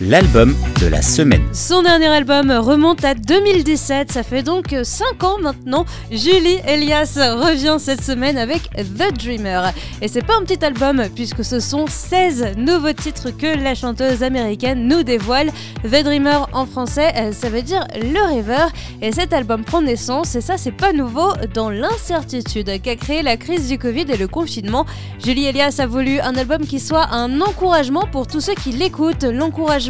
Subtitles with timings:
[0.00, 1.42] l'album de la semaine.
[1.52, 5.84] Son dernier album remonte à 2017, ça fait donc 5 ans maintenant.
[6.10, 9.72] Julie Elias revient cette semaine avec The Dreamer.
[10.00, 14.22] Et c'est pas un petit album puisque ce sont 16 nouveaux titres que la chanteuse
[14.22, 15.50] américaine nous dévoile.
[15.84, 18.70] The Dreamer en français, euh, ça veut dire le rêveur.
[19.00, 23.36] Et cet album prend naissance, et ça c'est pas nouveau, dans l'incertitude qu'a créé la
[23.36, 24.86] crise du Covid et le confinement.
[25.24, 29.24] Julie Elias a voulu un album qui soit un encouragement pour tous ceux qui l'écoutent,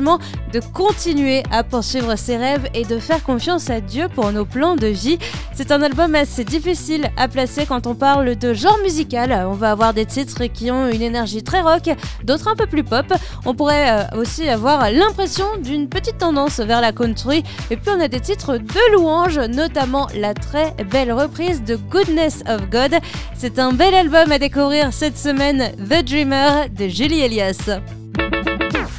[0.00, 4.76] de continuer à poursuivre ses rêves et de faire confiance à Dieu pour nos plans
[4.76, 5.18] de vie.
[5.54, 9.32] C'est un album assez difficile à placer quand on parle de genre musical.
[9.48, 11.90] On va avoir des titres qui ont une énergie très rock,
[12.24, 13.06] d'autres un peu plus pop.
[13.44, 17.42] On pourrait euh, aussi avoir l'impression d'une petite tendance vers la country.
[17.70, 22.42] Et puis on a des titres de louange, notamment la très belle reprise de Goodness
[22.48, 22.94] of God.
[23.34, 27.70] C'est un bel album à découvrir cette semaine, The Dreamer de Julie Elias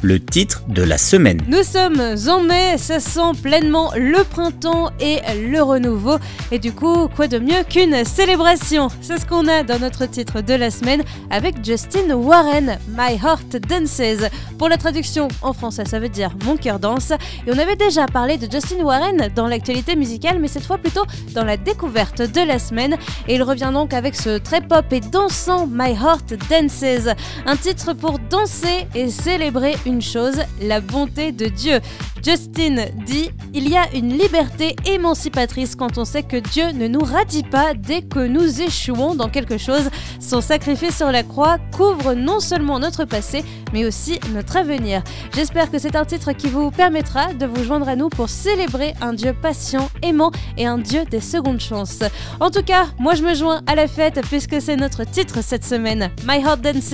[0.04, 1.40] le titre de la semaine.
[1.48, 6.18] Nous sommes en mai, ça sent pleinement le printemps et le renouveau.
[6.52, 8.88] Et du coup, quoi de mieux qu'une célébration?
[9.00, 13.56] C'est ce qu'on a dans notre titre de la semaine avec Justin Warren, My Heart
[13.66, 14.28] Dances.
[14.58, 17.12] Pour la traduction en français, ça veut dire Mon cœur danse.
[17.46, 21.04] Et on avait déjà parlé de Justin Warren dans l'actualité musicale, mais cette fois plutôt
[21.34, 22.98] dans la découverte de la semaine.
[23.26, 27.08] Et il revient donc avec ce très pop et dansant My Heart Dances.
[27.46, 31.80] Un titre pour danser et célébrer une chose, la bonté de Dieu.
[32.24, 37.04] Justin dit Il y a une liberté émancipatrice quand on sait que Dieu ne nous
[37.04, 39.90] radie pas dès que nous échouons dans quelque chose.
[40.20, 45.02] Son sacrifice sur la croix couvre non seulement notre passé, mais aussi notre avenir.
[45.34, 48.94] J'espère que c'est un titre qui vous permettra de vous joindre à nous pour célébrer
[49.02, 52.00] un Dieu patient, aimant et un Dieu des secondes chances.
[52.40, 55.64] En tout cas, moi je me joins à la fête puisque c'est notre titre cette
[55.64, 56.90] semaine My Heart Dances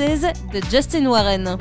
[0.53, 1.57] de Justin Warren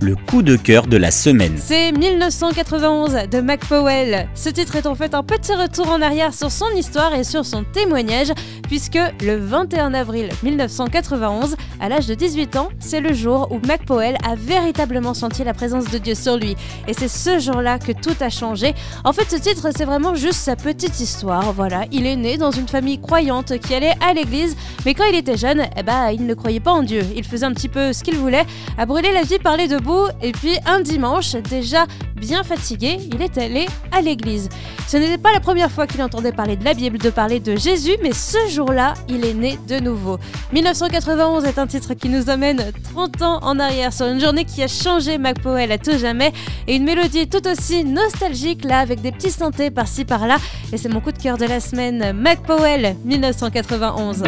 [0.00, 1.54] le coup de cœur de la semaine.
[1.58, 4.28] C'est 1991 de Mac Powell.
[4.34, 7.44] Ce titre est en fait un petit retour en arrière sur son histoire et sur
[7.44, 8.32] son témoignage,
[8.64, 13.84] puisque le 21 avril 1991, à l'âge de 18 ans, c'est le jour où Mac
[13.84, 16.56] Powell a véritablement senti la présence de Dieu sur lui.
[16.88, 18.74] Et c'est ce jour-là que tout a changé.
[19.04, 21.52] En fait, ce titre, c'est vraiment juste sa petite histoire.
[21.52, 25.16] Voilà, il est né dans une famille croyante qui allait à l'église, mais quand il
[25.16, 27.02] était jeune, eh ben, il ne croyait pas en Dieu.
[27.16, 28.44] Il faisait un petit peu ce qu'il voulait,
[28.78, 29.78] à brûler la vie, parler de
[30.22, 31.86] et puis un dimanche, déjà
[32.16, 34.48] bien fatigué, il est allé à l'église.
[34.88, 37.56] Ce n'était pas la première fois qu'il entendait parler de la Bible, de parler de
[37.56, 40.18] Jésus, mais ce jour-là, il est né de nouveau.
[40.52, 44.62] 1991 est un titre qui nous amène 30 ans en arrière sur une journée qui
[44.62, 46.32] a changé McPowell à tout jamais
[46.66, 50.36] et une mélodie tout aussi nostalgique là avec des petits synthés par-ci par-là.
[50.72, 54.22] Et c'est mon coup de cœur de la semaine, McPowell 1991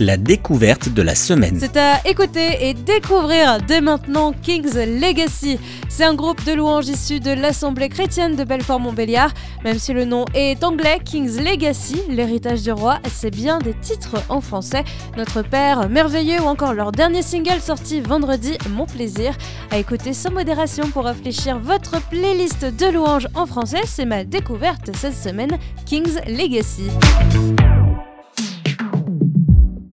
[0.00, 1.56] la découverte de la semaine.
[1.58, 5.58] C'est à écouter et découvrir dès maintenant King's Legacy.
[5.88, 9.32] C'est un groupe de louanges issu de l'Assemblée chrétienne de Belfort-Montbéliard.
[9.64, 14.16] Même si le nom est anglais, King's Legacy, l'héritage du roi, c'est bien des titres
[14.28, 14.84] en français.
[15.16, 19.34] Notre Père merveilleux ou encore leur dernier single sorti vendredi, Mon plaisir.
[19.70, 24.90] À écouter sans modération pour réfléchir votre playlist de louanges en français, c'est ma découverte
[24.94, 26.90] cette semaine, King's Legacy.